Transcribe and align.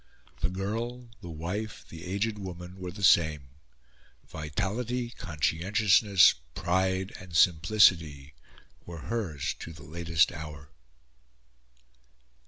The 0.39 0.49
girl, 0.49 1.11
the 1.21 1.29
wife, 1.29 1.85
the 1.87 2.05
aged 2.05 2.39
woman, 2.39 2.77
were 2.79 2.89
the 2.89 3.03
same: 3.03 3.49
vitality, 4.27 5.11
conscientiousness, 5.11 6.33
pride, 6.55 7.13
and 7.19 7.37
simplicity 7.37 8.33
were 8.83 9.01
hers 9.13 9.53
to 9.59 9.71
the 9.71 9.83
latest 9.83 10.31
hour. 10.31 10.71